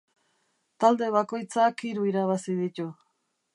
[0.83, 2.89] Talde bakoitzak hiru irabazi ditu.